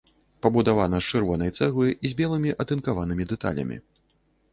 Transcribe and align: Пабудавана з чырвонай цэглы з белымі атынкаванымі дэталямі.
Пабудавана 0.43 1.01
з 1.07 1.11
чырвонай 1.11 1.51
цэглы 1.57 1.87
з 2.07 2.11
белымі 2.21 2.55
атынкаванымі 2.65 3.29
дэталямі. 3.33 3.77